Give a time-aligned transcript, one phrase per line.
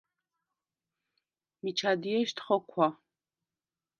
[1.63, 2.87] მიჩა დიეშდ ხოქვა: